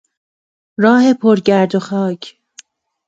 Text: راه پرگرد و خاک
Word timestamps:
راه 0.79 1.13
پرگرد 1.13 1.75
و 1.75 1.79
خاک 1.79 2.37